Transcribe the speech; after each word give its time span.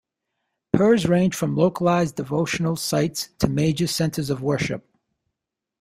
Pirs 0.75 1.07
range 1.07 1.35
from 1.35 1.55
localized 1.55 2.15
devotional 2.15 2.75
sites 2.75 3.27
to 3.37 3.47
major 3.47 3.85
centers 3.85 4.31
of 4.31 4.41
worship. 4.41 4.83